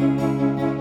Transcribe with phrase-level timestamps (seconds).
[0.00, 0.77] వేలి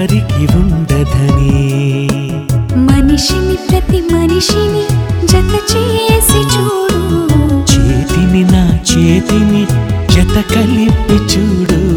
[0.00, 2.08] ఇంకెవరికి ఉండదని.
[2.76, 4.84] మనిషిని ప్రతి మనిషిని
[5.26, 7.02] జత చేసి చూడు.
[7.72, 9.66] చేతిని నా చేతిని
[10.12, 11.89] జత కలిపి చూడు.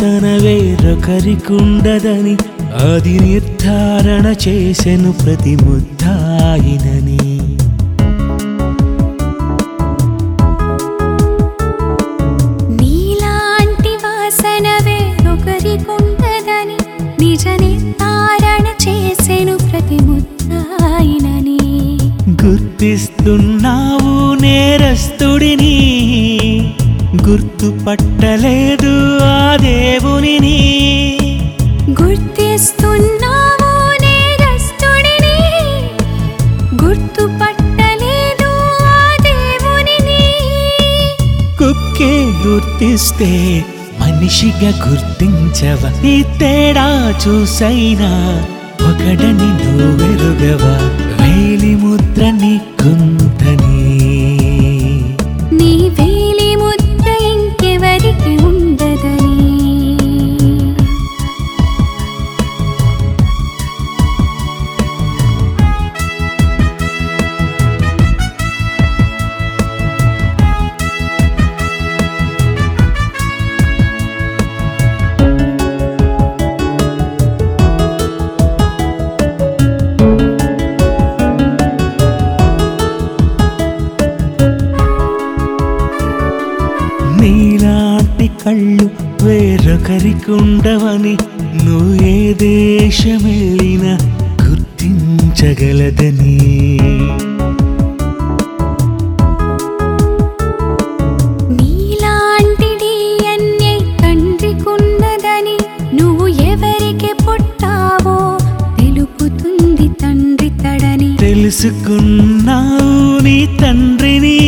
[0.00, 2.34] వాసన వేరొకరికుండదని
[2.84, 7.18] అది నిర్ధారణ చేసెను ప్రతి ముద్దాయినని.
[12.76, 16.78] నీలాంటి వాసన వేరొకరికుండదని
[17.20, 21.60] నిజ నిర్ధారణ చేసెను ప్రతి ముద్దాయినని.
[22.46, 25.76] గుర్తిస్తున్నావు నేరస్తుడిని
[27.26, 28.92] గుర్తుపట్టలేదు
[29.30, 30.58] ఆ దేవునిని
[32.00, 33.70] గుర్తిస్తున్నావు
[34.02, 35.38] నేరస్తుడిని
[36.82, 38.50] గుర్తుపట్టలేదు
[38.92, 40.22] ఆ దేవునిని
[41.58, 42.12] కుక్కే
[42.44, 43.30] గుర్తిస్తే
[44.00, 46.88] మనిషిగా గుర్తించవ ఈ తేడా
[47.24, 48.10] చూసైనా
[48.82, 50.74] ఒకడని నువ్వెరుగవా?
[89.90, 91.16] వేరొకరికుండవని
[91.64, 93.98] నువ్వు ఏ దేశమెళ్ళినా
[94.48, 96.36] గుర్తించగలదని.
[101.52, 105.56] నీలాంటి DNA తండ్రికున్నదని
[105.96, 108.38] నువ్వు ఎవరికి పుట్టావో
[108.78, 111.16] తెలుపుతుంది తండ్రి తడని.
[111.16, 114.38] తెలుసుకున్నావు నీ తండ్రిని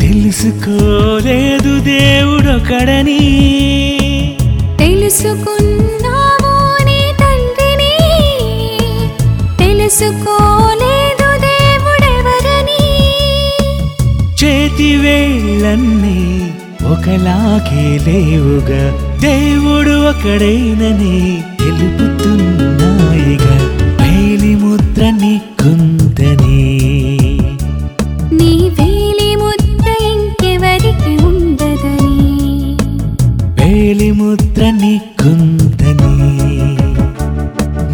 [0.00, 3.79] తెలుసుకోలేదు దేవుడొకడని.
[5.10, 6.50] తెలుసుకున్నావు
[6.84, 7.94] నీ తండ్రిని?
[9.58, 12.84] తెలుసుకోలేదు దేవుడెవరని?
[14.40, 16.22] చేతి వేళ్ళన్నీ
[16.92, 18.82] ఒకలాగే లేవుగా
[19.18, 21.18] దేవుడు ఒకడైనని
[21.58, 22.59] తెలుపుతున్నా
[34.90, 36.14] నీకుందని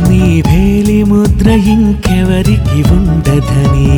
[0.08, 3.90] నీ వేలి ముద్ర ఇంకెవరికి ఉండదని.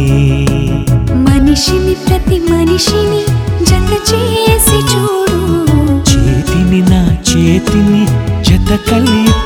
[1.27, 3.23] మనిషిని ప్రతి మనిషిని
[3.65, 5.39] జత చేసి చూడు.
[6.11, 8.03] చేతిని నా చేతిని
[8.45, 9.38] జత కలిపి